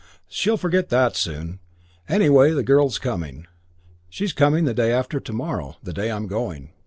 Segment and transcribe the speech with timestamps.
[0.27, 1.59] She'll forget that soon.
[2.09, 3.45] Anyway, the girl's coming.
[4.09, 6.71] She's coming the day after to morrow, the day I'm going.